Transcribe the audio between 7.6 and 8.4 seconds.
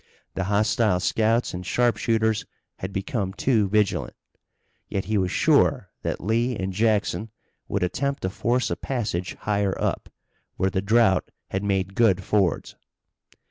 would attempt to